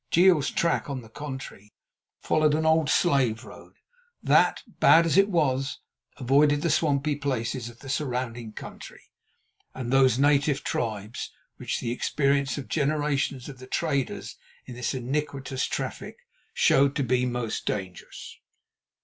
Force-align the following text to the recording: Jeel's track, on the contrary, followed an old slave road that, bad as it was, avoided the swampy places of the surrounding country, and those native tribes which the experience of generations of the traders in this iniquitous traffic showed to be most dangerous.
Jeel's 0.09 0.49
track, 0.49 0.89
on 0.89 1.03
the 1.03 1.09
contrary, 1.09 1.71
followed 2.23 2.55
an 2.55 2.65
old 2.65 2.89
slave 2.89 3.45
road 3.45 3.75
that, 4.23 4.63
bad 4.79 5.05
as 5.05 5.15
it 5.15 5.29
was, 5.29 5.77
avoided 6.17 6.63
the 6.63 6.71
swampy 6.71 7.15
places 7.15 7.69
of 7.69 7.81
the 7.81 7.87
surrounding 7.87 8.51
country, 8.51 9.03
and 9.75 9.93
those 9.93 10.17
native 10.17 10.63
tribes 10.63 11.31
which 11.57 11.79
the 11.79 11.91
experience 11.91 12.57
of 12.57 12.67
generations 12.67 13.47
of 13.47 13.59
the 13.59 13.67
traders 13.67 14.37
in 14.65 14.73
this 14.73 14.95
iniquitous 14.95 15.65
traffic 15.65 16.17
showed 16.51 16.95
to 16.95 17.03
be 17.03 17.23
most 17.27 17.67
dangerous. 17.67 18.39